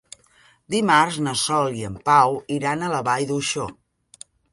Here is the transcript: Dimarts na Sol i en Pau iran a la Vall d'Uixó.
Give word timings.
Dimarts 0.75 1.19
na 1.27 1.33
Sol 1.41 1.77
i 1.81 1.85
en 1.89 1.99
Pau 2.09 2.39
iran 2.55 2.81
a 2.81 2.89
la 2.95 3.03
Vall 3.09 3.27
d'Uixó. 3.33 3.67